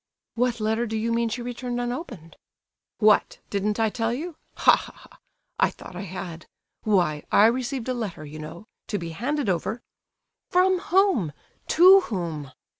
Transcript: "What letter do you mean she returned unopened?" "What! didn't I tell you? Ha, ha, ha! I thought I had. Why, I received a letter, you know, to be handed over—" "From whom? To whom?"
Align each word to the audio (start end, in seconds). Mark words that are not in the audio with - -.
"What 0.33 0.59
letter 0.59 0.87
do 0.87 0.97
you 0.97 1.13
mean 1.13 1.29
she 1.29 1.43
returned 1.43 1.79
unopened?" 1.79 2.35
"What! 2.97 3.37
didn't 3.51 3.79
I 3.79 3.91
tell 3.91 4.11
you? 4.11 4.35
Ha, 4.55 4.75
ha, 4.75 4.93
ha! 4.95 5.19
I 5.59 5.69
thought 5.69 5.95
I 5.95 6.01
had. 6.09 6.47
Why, 6.81 7.23
I 7.31 7.45
received 7.45 7.87
a 7.87 7.93
letter, 7.93 8.25
you 8.25 8.39
know, 8.39 8.65
to 8.87 8.97
be 8.97 9.09
handed 9.09 9.47
over—" 9.47 9.83
"From 10.49 10.79
whom? 10.79 11.33
To 11.67 11.99
whom?" 12.05 12.51